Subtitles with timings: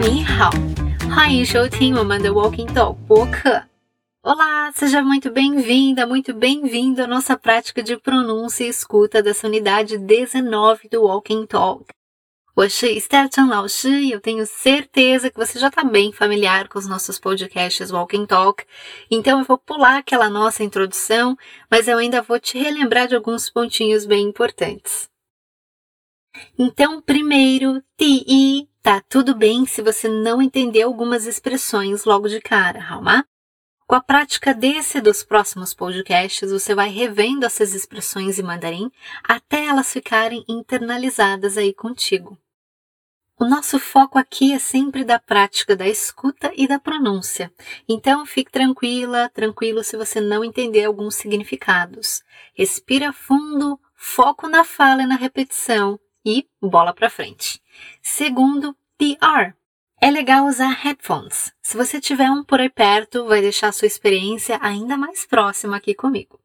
[0.00, 0.50] 你好，
[1.14, 3.64] 欢迎收听我们的 Walking Talk 播客。
[4.22, 10.88] Olá, seja muito bem-vinda, muito bem-vindo à nossa prática de pronúncia e escuta dessa unidade 19
[10.88, 11.86] do Walking Talk.
[12.54, 17.18] 我是 Esther Chan 老师，eu tenho certeza que você já está bem familiar com os nossos
[17.18, 18.64] podcasts Walking Talk,
[19.10, 21.34] então eu vou pular aquela nossa introdução,
[21.70, 25.08] mas eu ainda vou te relembrar de alguns pontinhos bem importantes.
[26.57, 32.79] Então, primeiro, ti, tá tudo bem se você não entender algumas expressões logo de cara,
[32.81, 33.25] 好吗
[33.87, 38.91] ？com a prática desse e dos próximos podcasts, você vai revendo essas expressões em mandarim
[39.23, 42.37] até elas ficarem internalizadas aí contigo.
[43.39, 47.53] O nosso foco aqui é sempre da prática da escuta e da pronúncia.
[47.87, 52.23] Então fique tranquila, tranquilo se você não entender alguns significados.
[52.55, 57.61] Respira fundo, foco na fala e na repetição e bola para frente.
[58.01, 59.53] Segundo, DR,
[60.01, 61.53] é legal usar headphones.
[61.61, 65.95] Se você tiver um por aí perto, vai deixar sua experiência ainda mais próxima aqui
[65.95, 66.37] comigo.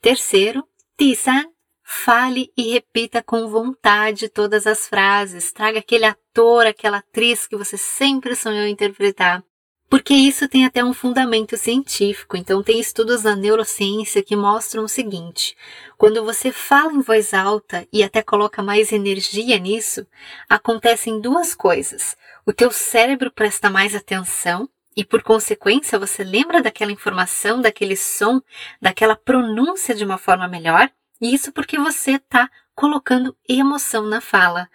[0.00, 0.64] Terceiro,
[0.96, 1.44] Tisan,
[1.82, 5.52] fale e repita com vontade todas as frases.
[5.52, 9.42] Traga aquele ator, aquela atriz que você sempre sonhou interpretar.
[9.88, 12.36] Porque isso tem até um fundamento científico.
[12.36, 15.56] Então, tem estudos na neurociência que mostram o seguinte:
[15.96, 20.06] quando você fala em voz alta e até coloca mais energia nisso,
[20.48, 26.92] acontecem duas coisas o teu cérebro presta mais atenção e, por consequência, você lembra daquela
[26.92, 28.40] informação, daquele som,
[28.80, 30.88] daquela pronúncia de uma forma melhor.
[31.20, 34.70] E isso porque você está colocando emoção na fala.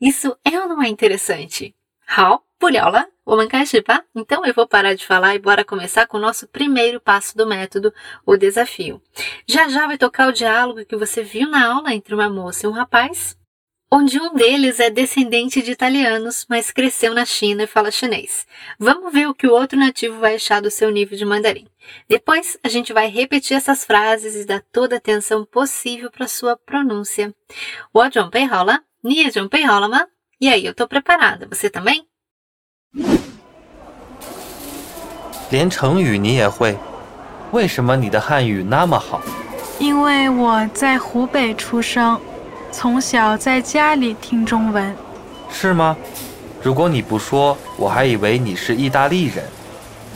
[0.00, 1.74] Isso é ou não é interessante?
[2.10, 4.03] 好，不聊了，我们开始吧。
[4.15, 7.93] Então eu vou parar de falar e bora começar com o nosso primeiro passo do método,
[8.25, 9.01] o desafio.
[9.47, 12.69] Já já vai tocar o diálogo que você viu na aula entre uma moça e
[12.69, 13.37] um rapaz
[13.95, 18.47] onde um deles é descendente de italianos, mas cresceu na China e fala chinês.
[18.79, 21.67] Vamos ver o que o outro nativo vai achar do seu nível de mandarim.
[22.09, 26.57] Depois, a gente vai repetir essas frases e dar toda a atenção possível para sua
[26.57, 27.35] pronúncia.
[30.41, 31.47] E aí, eu tô preparada.
[31.51, 32.07] Você também?
[35.50, 36.76] 连成语你也会？
[37.52, 39.20] 为什么你的汉语那么好？
[39.78, 42.20] 因为我在湖北出生。
[42.70, 44.94] 从小在家里听中文，
[45.50, 45.96] 是吗？
[46.62, 49.42] 如果你不说，我还以为你是意大利人。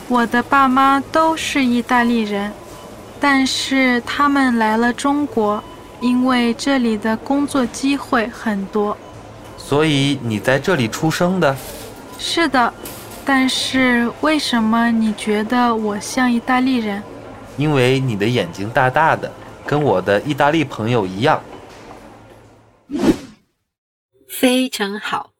[0.07, 2.51] 我的爸妈都是意大利人，
[3.19, 5.61] 但是他们来了中国，
[5.99, 8.95] 因为这里的工作机会很多。
[9.57, 11.55] 所以你在这里出生的？
[12.18, 12.72] 是的，
[13.24, 17.02] 但是为什么你觉得我像意大利人？
[17.56, 19.32] 因为你的眼睛大大的，
[19.66, 21.42] 跟我的意大利朋友一样。
[24.28, 25.32] 非常好。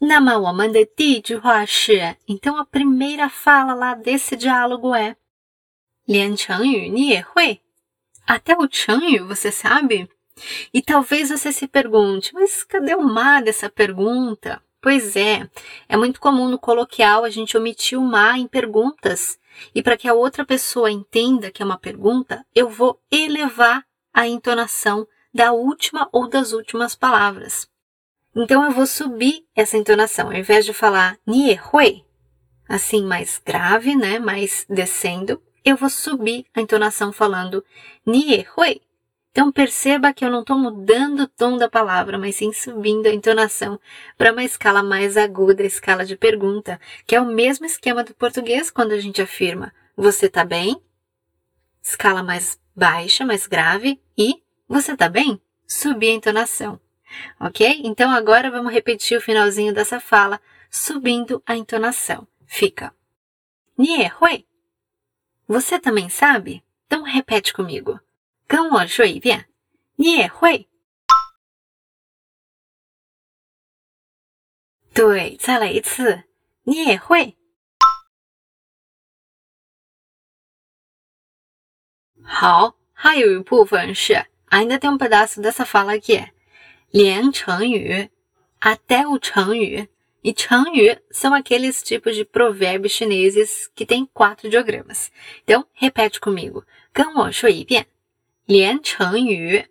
[0.00, 5.14] 那么我们的第一句话是，então a primeira fala lá desse diálogo é
[6.04, 7.60] 连成语你也会？
[8.26, 10.08] Até o 成语 você sabe?
[10.72, 14.60] E talvez você se pergunte, mas cadê o má dessa pergunta?
[14.81, 15.49] Pois é,
[15.89, 19.39] é muito comum no coloquial a gente omitir o má em perguntas.
[19.73, 23.83] E para que a outra pessoa entenda que é uma pergunta, eu vou elevar
[24.13, 27.67] a entonação da última ou das últimas palavras.
[28.35, 32.05] Então eu vou subir essa entonação, ao invés de falar nie hui,
[32.69, 37.63] assim mais grave, né, mais descendo, eu vou subir a entonação falando
[38.05, 38.81] nie hui.
[39.37, 43.13] Então perceba que eu não estou mudando o tom da palavra, mas sim subindo a
[43.13, 43.79] entonação
[44.17, 48.15] para uma escala mais aguda, a escala de pergunta, que é o mesmo esquema do
[48.15, 50.81] português quando a gente afirma você está bem?
[51.83, 55.39] Escala mais baixa, mais grave e você está bem?
[55.67, 56.81] Subir a entonação.
[57.39, 57.81] Ok?
[57.83, 62.27] Então agora vamos repetir o finalzinho dessa fala, subindo a entonação.
[62.47, 62.91] Fica.
[63.77, 64.11] Nie.
[65.47, 66.63] Você também sabe?
[66.87, 67.99] Então repete comigo.
[68.46, 69.48] 跟我说一遍。
[69.96, 70.68] 你也会。
[74.92, 76.24] 对，再来一次。
[76.64, 77.36] 你也会。
[82.24, 86.30] 好，还有一部分是 ainda tem um pedaço dessa fala aqui.
[86.90, 88.10] 连成语，
[88.60, 89.88] até o 成语。
[90.24, 95.10] E 成语 são aqueles tipos de provérbios chineses que têm quatro ideogramas.
[95.42, 96.64] Então, repete comigo.
[96.92, 97.88] 跟我说一遍。
[98.46, 99.70] 连成语。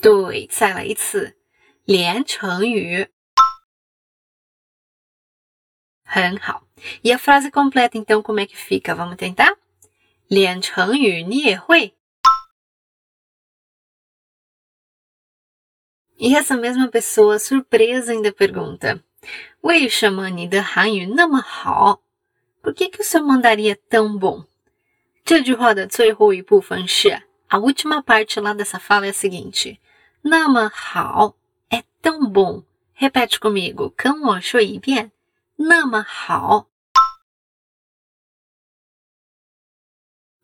[0.00, 1.36] 对，再来一次。
[1.84, 3.08] 连成语。
[6.04, 6.66] 很好。
[7.02, 8.94] E a frase completa, então, como é que fica?
[8.94, 9.56] Vamos tentar?
[10.28, 11.94] 连成语你也会。
[16.16, 19.02] E essa mesma pessoa, surpresa, ainda pergunta:
[19.60, 22.02] 为什么你的韩语那么好？
[22.62, 24.46] Por que, que o seu mandarim é tão bom?
[25.24, 29.78] 这句话的最后一部分是 a última parte lá dessa fala é a seguinte:
[30.22, 31.36] 那么好
[31.70, 32.64] é tão bom.
[32.98, 35.12] Repete comigo，跟我说一遍。
[35.56, 36.68] 那么好。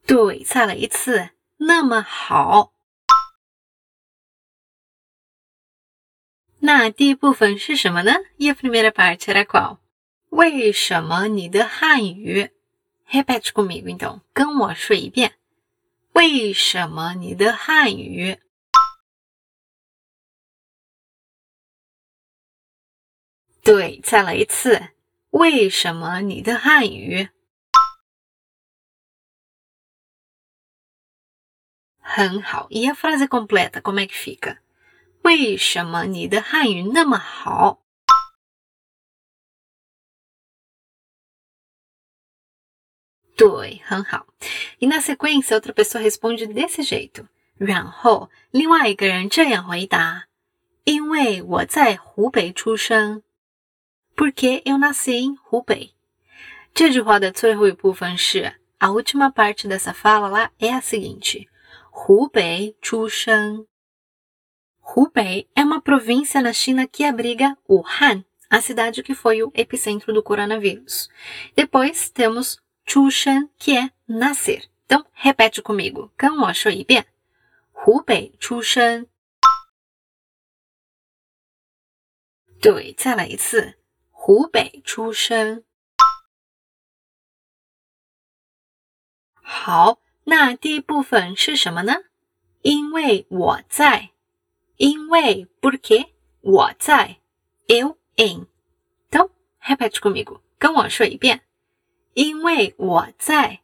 [0.06, 1.30] 对，再来一次。
[1.56, 2.72] 那么好。
[6.60, 8.12] 那第一部分是什么呢？
[8.36, 9.78] E a primeira parte era qual？
[10.30, 12.50] 为什么你的汉语
[13.11, 15.35] ？Repete comigo então，跟我说一遍。
[16.13, 18.39] 为什么你的汉语？
[23.63, 24.89] 对，再来一次。
[25.31, 27.29] 为什么你的汉语
[31.99, 34.57] 很好？E a frase completa como é que fica？
[35.21, 37.83] 为什么你的汉语那么好？
[43.38, 44.26] 对，很好。
[44.78, 47.26] E na sequência outra pessoa responde desse jeito。
[47.56, 50.24] 然后另外一个人这样回答：
[50.84, 53.22] 因为我在湖北出生。
[54.16, 55.90] Porque eu nasci em Hubei。
[56.72, 61.48] 这句话的最后一部分是 a última parte dessa fala lá é a seguinte:
[61.92, 63.66] Hubei 出生。
[64.80, 70.22] Hubei é uma província na China que abriga Wuhan, a cidade que foi o epicentro do
[70.22, 71.08] coronavírus.
[71.56, 72.58] Depois temos
[72.89, 74.67] Chushan, que é nascer.
[74.87, 76.09] Então, repete comigo.
[76.17, 77.05] 跟我说一遍。
[77.71, 79.05] 湖北出生。
[82.59, 83.77] 对，再来一次。
[84.09, 85.63] 湖北出生。
[89.43, 91.93] 好，那第一部分是什么呢？
[92.63, 94.09] 因为我在，
[94.77, 96.09] 因为 porque
[96.41, 97.19] 我在
[97.67, 98.47] ，eu em。
[99.11, 99.29] Então
[99.61, 101.45] repete comigo，跟我说一遍。
[102.13, 103.61] 因为我在。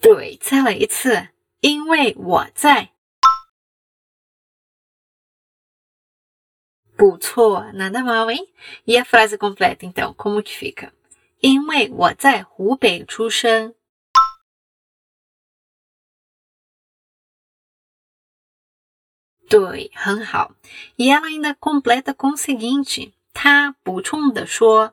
[0.00, 1.28] 对，再来一次。
[1.60, 2.94] 因为我在。
[6.96, 8.48] 不错，nada mal, hein?
[8.84, 10.92] E a frase completa, então, como que fica?
[11.40, 13.74] 因为我在湖北出生。
[19.48, 20.54] 对，很好。
[20.96, 24.92] E ela ainda completa com o seguinte，她补充的说：“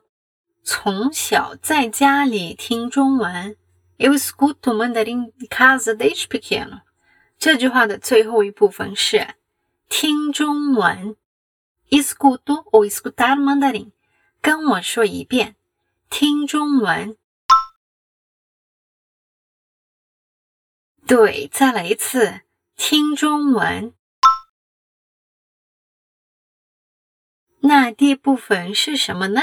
[0.64, 3.58] 从小在家里听中文
[3.98, 6.80] ，eu escuto mandarim em casa desde pequeno。”
[7.36, 9.34] 这句话的最后一部分是
[9.90, 11.14] 听中文。
[11.90, 13.90] escuto ou escutar mandarim。
[14.40, 15.56] 跟我说一遍，
[16.08, 17.18] 听中文。
[21.06, 22.40] 对，再来一次，
[22.76, 23.92] 听中文。
[27.61, 29.41] 那第一部分是什么呢？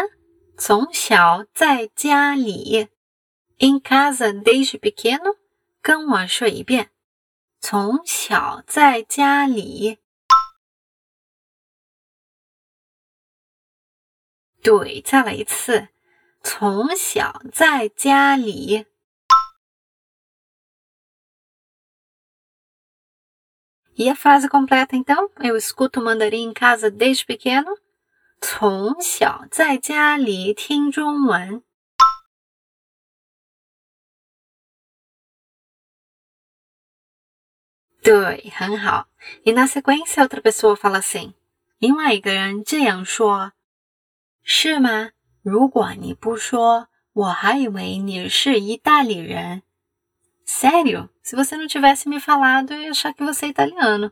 [0.59, 2.89] 从小在家里，
[3.59, 5.39] in casa desde pequeno。
[5.81, 6.91] 跟我说一遍，
[7.59, 9.99] 从小在家里。
[14.63, 15.89] 对，再来一次。
[16.43, 18.87] 从小在家里。
[23.95, 25.31] E a frase completa então?
[25.37, 27.77] Eu escuto mandarim em casa desde pequeno.
[28.42, 31.64] 从小在家里听中文。
[38.04, 39.08] 对，很好。
[39.44, 41.34] E na sequência outra pessoa fala assim.
[41.80, 43.54] 另外一个人这样说。
[44.44, 45.12] 是吗？
[45.42, 49.64] 如果你不说，我还以为你是意大利人。
[50.46, 51.10] Sério?
[51.24, 54.12] Se você não tivesse me falado, eu ia achar que você é italiano.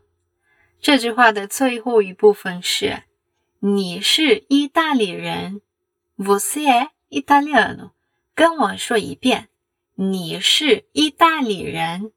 [0.80, 3.04] 这句话的最后一部分是
[3.66, 5.62] 你是意大利人。
[6.18, 7.92] Você é italiano。
[8.34, 9.48] 跟我说一遍，
[9.94, 12.12] 你是意大利人。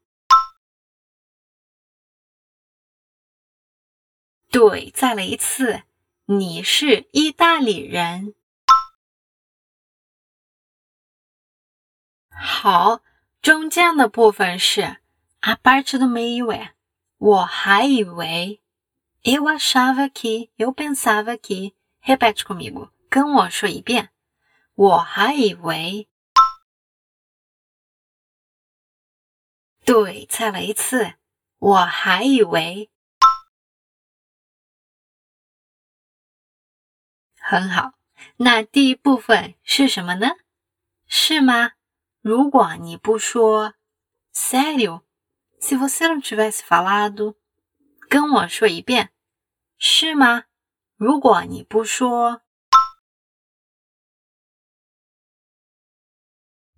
[4.50, 5.84] 对，再来一次。
[6.26, 8.34] 你是意大利人。
[12.28, 13.00] 好，
[13.40, 14.98] 中间的部分是
[15.40, 16.72] a parte do meio
[17.16, 18.60] 我还以为
[19.23, 24.09] eu achava que eu pensava que repete comigo 跟我说一遍
[24.75, 26.07] 我还以为
[29.85, 31.15] 对再来一次
[31.59, 32.89] 我还以为
[37.45, 37.93] 很好，
[38.37, 40.37] 那第一部分是什么呢？
[41.07, 41.73] 是吗？
[42.21, 43.73] 如果你不说，
[44.33, 45.03] sério，
[45.59, 47.35] Se você não tivesse falado，
[48.08, 49.10] 跟我说一遍，
[49.78, 50.44] 是吗？
[50.96, 52.40] 如果你不说，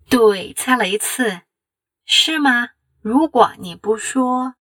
[0.09, 1.43] 对，猜了一次，
[2.05, 2.71] 是吗？
[3.01, 4.55] 如果你不说，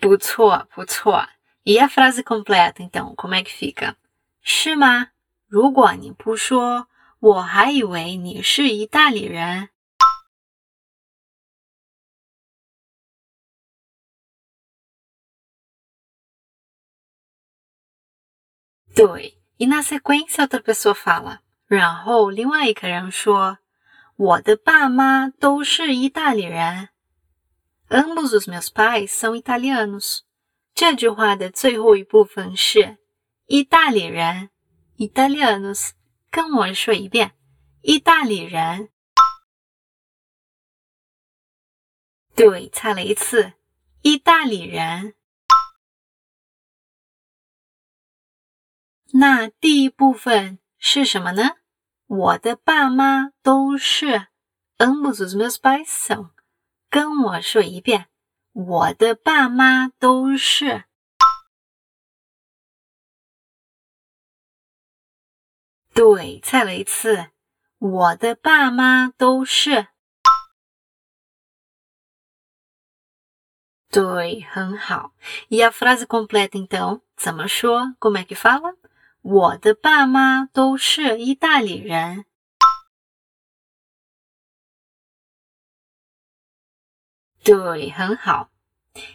[0.00, 1.28] 不错，不错。
[1.62, 3.96] E a frase completa, então, como é que fica？
[4.42, 5.12] 是吗？
[5.46, 6.88] 如果你不说，
[7.20, 9.70] 我还以为你是意大利人。
[18.96, 23.58] 对，e na sequência outra pessoa fala，然后另外一个人说，
[24.16, 26.88] 我的爸妈都是意大利人。
[27.90, 30.20] Ambos os meus pais são italianos。
[30.74, 32.96] 这句话的最后一部分是
[33.44, 34.48] 意大利人
[34.96, 35.90] ，italianos。
[36.30, 37.32] 跟我说一遍，
[37.82, 38.88] 意大利人。
[42.34, 43.52] 对，猜了一次，
[44.00, 45.15] 意大利人。
[49.12, 51.56] 那第一部分是什么呢？
[52.06, 54.28] 我的爸妈都是。
[54.78, 56.30] Ambos os meus pais são。
[56.90, 58.06] 跟我说一遍，
[58.52, 60.84] 我的爸妈都是。
[65.94, 67.30] 对，再来一次，
[67.78, 69.88] 我的爸妈都是。
[73.90, 75.14] 对，很好。
[75.48, 78.76] E a frase completa então 怎么说？Como é que fala？
[79.28, 82.26] 我的爸妈都是意大利人。
[87.42, 88.50] 对，很好。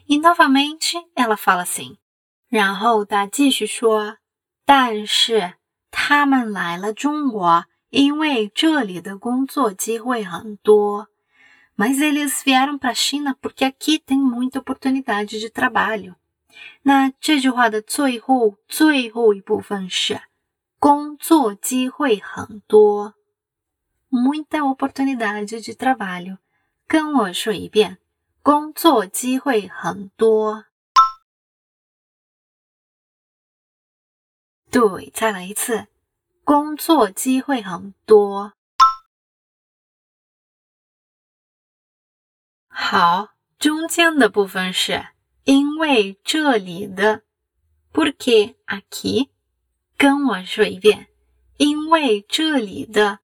[0.08, 1.98] E novamente ela fala assim，
[2.50, 4.18] 然后他继续说，
[4.66, 5.54] 但是
[5.92, 11.08] 他们来了中国，因为这里的工作机会很多。
[11.78, 16.16] Mas eles vieram para a China porque aqui tem muita oportunidade de trabalho。
[16.84, 20.22] 那这句话的最后最后一部分是
[20.80, 23.16] 工作机会很多
[24.10, 26.38] ，muita oportunidade de trabalho。
[26.88, 28.00] 跟我说一遍，
[28.42, 30.66] 工作机会很多。
[34.70, 35.88] 对，再来一次，
[36.44, 38.54] 工作机会很多。
[42.68, 43.30] 好，
[43.60, 45.08] 中间的部分是
[45.44, 47.24] 因为这里的
[47.92, 49.30] porque aqui，
[49.98, 51.08] 跟我说一遍，
[51.58, 53.20] 因为这里的，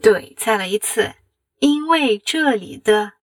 [0.00, 1.14] 对，再来一次，
[1.58, 3.14] 因为这里的，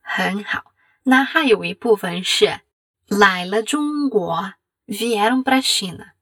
[0.00, 0.72] 很好。
[1.04, 2.60] 那还有一部分是
[3.06, 4.54] 来了中国。
[4.86, 6.13] vieram para China。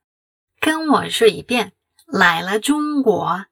[0.65, 1.73] 跟我说一遍，
[2.05, 3.47] 来了中国。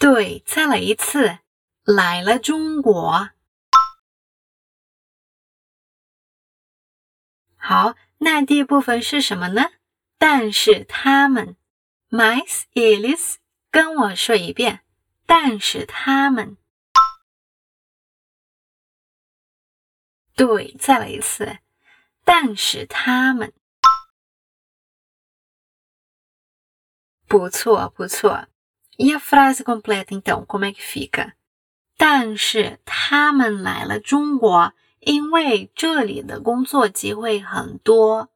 [0.00, 1.38] 对，再来一次，
[1.84, 3.30] 来了中国。
[7.54, 9.70] 好，那第一部分是什么呢？
[10.18, 11.56] 但是他们
[12.10, 13.36] ，mas eles，
[13.70, 14.84] 跟我说一遍，
[15.24, 16.56] 但是他们。
[20.34, 21.58] 对，再来一次。
[22.30, 23.54] 但是他们
[27.26, 28.48] 不错，不错。
[28.98, 31.32] E a frase completa então como é que fica？
[31.96, 38.28] 但是他们来了中国，因为这里的工作机会很多。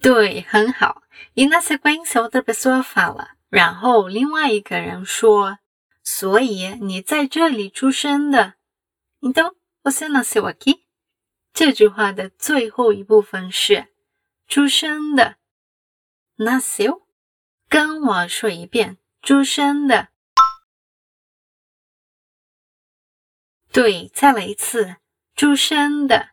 [0.00, 1.02] 对，很好。
[1.34, 3.41] E na sequência outra pessoa fala。
[3.52, 5.58] 然后另外一个人说
[6.02, 8.54] ：“所以你在这里出生的。”
[9.20, 10.84] 你懂？Você nasceu aqui？
[11.52, 13.92] 这句话的最后一部分是
[14.48, 15.36] “出生的
[16.38, 17.02] nasu，。
[17.68, 20.08] 跟我说一遍，“出生的”。
[23.70, 24.96] 对，再来一次
[25.36, 26.30] ，“出生的”。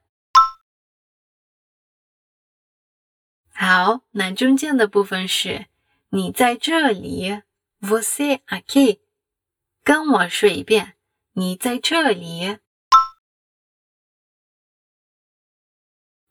[3.52, 5.68] 好，那中间的部分是。
[6.12, 7.44] 你在这里
[7.80, 9.00] ，você aqui，
[9.84, 10.98] 跟我说一遍。
[11.34, 12.58] 你在这里，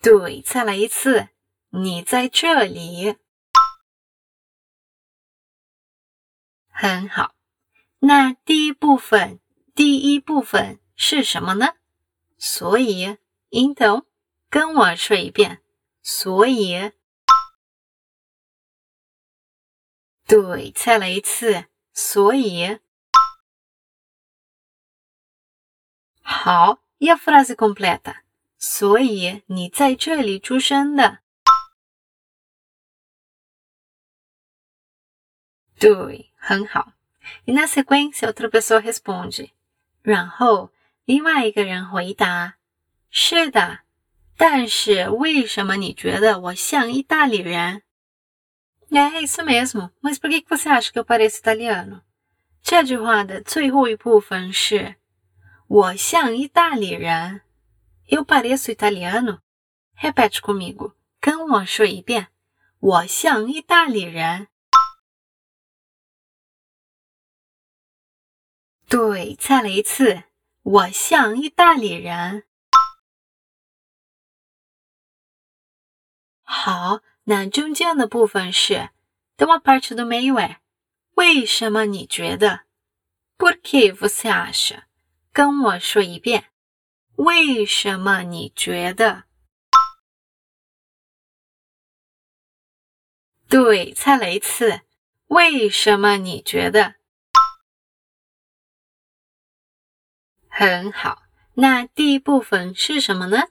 [0.00, 1.28] 对，再来一次。
[1.68, 3.18] 你在这里，
[6.68, 7.36] 很好。
[8.00, 9.38] 那第一部分，
[9.76, 11.74] 第一部分是什么呢？
[12.36, 13.16] 所以
[13.50, 14.06] ，então，
[14.50, 15.62] 跟我说一遍。
[16.02, 16.97] 所以。
[20.28, 21.64] 对，再来一次。
[21.94, 22.78] 所以，
[26.20, 28.20] 好，e a frase completa。
[28.58, 31.20] 所以你在这里出生的。
[35.78, 36.92] 对，很好。
[37.46, 39.52] E na sequência outra pessoa responde，
[40.02, 40.72] 然后
[41.04, 42.58] 另外一个人回答：
[43.10, 43.80] 是的，
[44.36, 47.82] 但是为什么你觉得我像意大利人
[48.91, 49.91] ？É isso mesmo.
[50.01, 52.01] Mas por que você acha que eu pareço italiano?
[52.61, 54.95] 这句话的最后一部分是“
[55.67, 57.41] 我像意大利人”。
[58.07, 59.41] Eu pareço italiano?
[59.97, 60.93] Repete comigo.
[61.19, 62.27] 跟我说一遍。
[62.79, 64.47] 我像意大利人。
[68.87, 70.23] 对，再来一次。
[70.61, 72.43] 我像意大利人。
[76.43, 77.01] 好。
[77.30, 78.88] 那中间的部分是
[79.36, 80.56] de uma parte do meio
[81.12, 82.64] 为什么你觉得
[83.36, 84.84] ？Por que você acha？
[85.30, 86.46] 跟我说一遍，
[87.16, 89.24] 为什么你觉得？
[93.46, 94.80] 对，再来一次，
[95.26, 96.94] 为什么你觉得？
[100.48, 101.24] 很好，
[101.56, 103.48] 那第一部分是什么呢？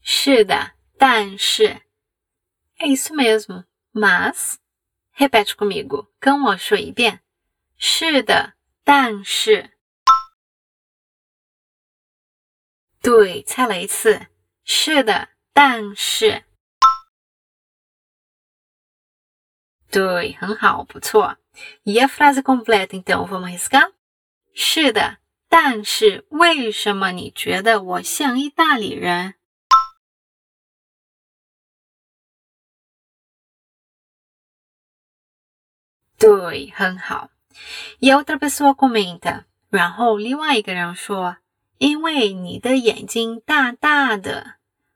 [0.00, 1.82] 是的，但是。
[2.81, 3.65] É isso mesmo.
[3.93, 4.59] Mas,
[5.13, 6.07] repete comigo.
[6.19, 7.21] 跟我说一遍。
[7.77, 9.71] 是的，但是。
[13.01, 14.27] 对，再来一次。
[14.63, 16.43] 是的，但是。
[19.89, 21.37] 对，很好，不错。
[21.83, 23.93] E a frase completa, então, vamos arriscar?
[24.53, 29.35] 是的，但是为什么你觉得我像意大利人？
[36.21, 37.29] 对，很好。
[37.99, 44.55] E outra pessoa comenta，然后另外一个人说：“因为你的眼睛大大的，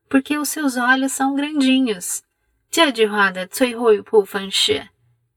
[0.09, 2.21] porque os seus olhos são grandinhos。”
[2.69, 4.89] 这句话的最后一部分是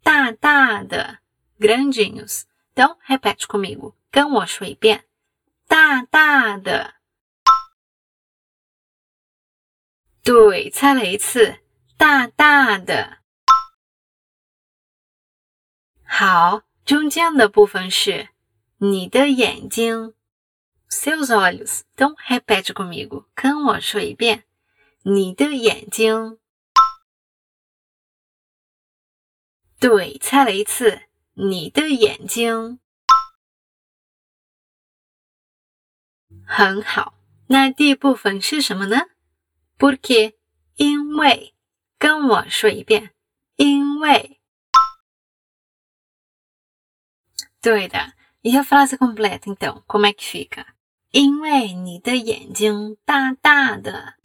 [0.02, 1.18] 大大的
[1.58, 5.04] grandinhos。Então repete comigo，跟我说一遍，
[5.66, 6.94] 大大的。
[10.22, 11.58] 对，再来一次，
[11.96, 13.17] 大大的。
[16.11, 18.29] 好，中间的部分是
[18.79, 20.15] 你的眼睛
[20.89, 21.81] ，seus olhos。
[21.95, 24.43] Então repete comigo，跟我说一遍，
[25.03, 26.39] 你的眼睛。
[29.79, 31.03] 对，再来一次，
[31.35, 32.79] 你的眼睛。
[36.43, 37.13] 很好，
[37.47, 38.97] 那第一部分是什么呢
[39.77, 40.33] ？Porque，
[40.75, 41.53] 因为，
[41.99, 43.13] 跟我说一遍，
[43.55, 44.38] 因为。
[47.61, 50.65] 对的，e a frase completa então como é que fica？
[51.11, 54.15] 因为你的眼睛大大的。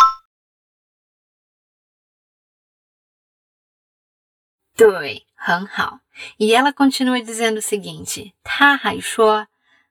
[4.76, 6.00] 对，很好。
[6.36, 9.46] E ela continua dizendo o seguinte，她还说，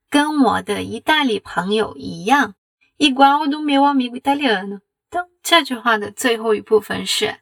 [0.10, 2.56] 跟我的意大利朋友一样
[2.98, 4.82] ，igual do meu amigo italiano。
[5.10, 7.42] então 这句话的最后一部分是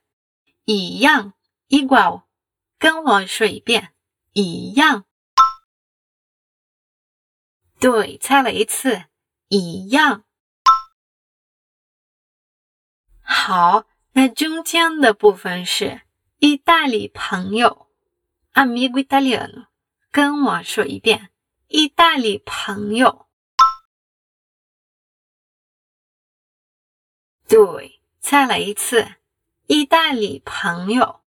[0.65, 1.33] 一样
[1.69, 2.23] ，igual。
[2.79, 3.89] 跟我说一遍，
[4.33, 5.05] 一样。
[7.82, 9.06] 对，猜了一次，
[9.48, 10.24] 一样。
[13.24, 16.02] 好，那中间的部分是
[16.38, 17.88] 意大利朋友
[18.54, 19.65] ，amigo italiano。
[20.12, 21.32] 跟我说一遍，
[21.70, 23.28] 意大利朋友。
[27.48, 29.15] 对，再来一次，
[29.65, 31.22] 意大利朋友。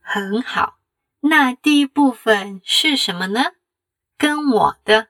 [0.00, 0.78] 很好。
[1.28, 3.52] 那第一部分是什么呢？
[4.16, 5.08] 跟我的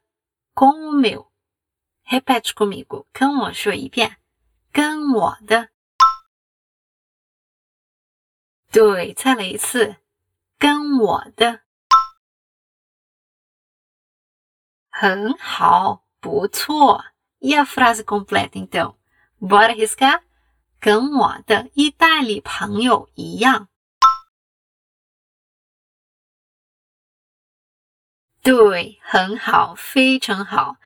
[0.55, 4.17] ，com o meu，repete comigo，跟我说一遍，
[4.73, 5.69] 跟我的。
[8.73, 9.97] 对，再来一次，
[10.59, 11.61] 跟我的。
[14.89, 17.05] 很好，不错。
[17.39, 20.23] E a frase completa então，bora riscar，
[20.81, 23.69] 跟我的意大利朋友一样。
[28.47, 30.77] 对，很好，非常好。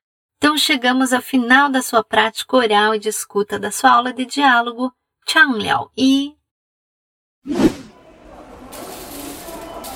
[0.41, 4.25] Então chegamos ao final da sua prática oral e de escuta da sua aula de
[4.25, 4.93] diálogo.
[5.27, 5.91] Tchau, Léo.
[5.95, 6.37] E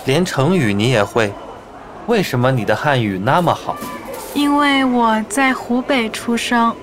[0.05, 1.33] 连成语你也会？
[2.07, 3.75] 为什么你的汉语那么好？
[4.35, 6.77] 因为我在湖北出生，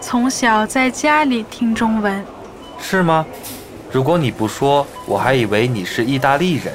[0.00, 2.24] 从小在家里听中文。
[2.78, 3.26] 是吗？
[3.90, 6.72] 如果你不说，我还以为你是意大利人。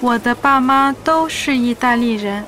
[0.00, 2.44] 我的爸妈都是意大利人，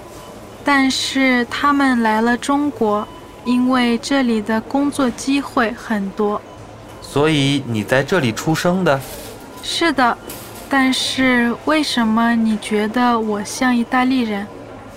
[0.70, 3.08] 但是他们来了中国，
[3.46, 6.38] 因为这里的工作机会很多。
[7.00, 9.00] 所以你在这里出生的？
[9.62, 10.18] 是的，
[10.68, 14.46] 但是为什么你觉得我像意大利人？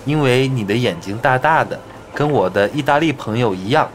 [0.04, 1.80] 因为你的眼睛大大的，
[2.12, 3.90] 跟我的意大利朋友一样。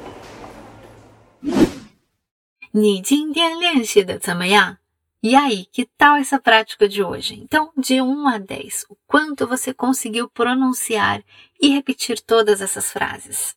[2.71, 4.77] 你今天练习的怎么样
[5.19, 7.35] ？E aí, que tal essa prática de hoje?
[7.35, 11.23] Então, de 1 a 10, o quanto você conseguiu pronunciar
[11.61, 13.55] e repetir todas essas frases?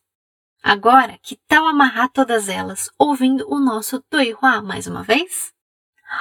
[0.63, 5.51] Agora, que tal amarrar todas elas ouvindo o nosso 对话 mais uma vez?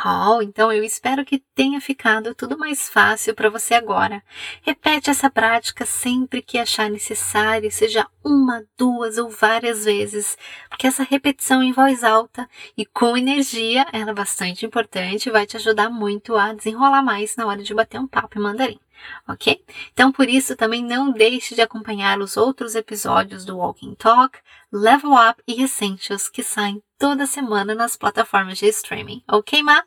[0.02, 4.22] 好，então eu espero que tenha ficado tudo mais fácil para você agora.
[4.62, 10.38] Repete essa prática sempre que achar necessário, seja uma, duas ou várias vezes,
[10.70, 15.44] porque essa repetição em voz alta e com energia ela é bastante importante e vai
[15.46, 18.80] te ajudar muito a desenrolar mais na hora de bater um papo em mandarim
[19.28, 19.62] ok?
[19.92, 24.38] Então, por isso, também não deixe de acompanhar os outros episódios do Walking Talk,
[24.72, 29.22] Level Up e Essentials que saem toda semana nas plataformas de streaming.
[29.26, 29.82] Ok, Ma?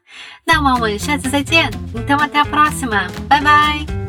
[0.46, 1.70] Dá uma manchete, Zaijian?
[1.96, 3.08] Então até a próxima.
[3.30, 4.03] Bye, bye!